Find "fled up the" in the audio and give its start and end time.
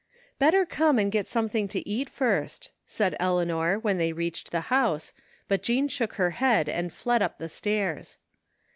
6.91-7.47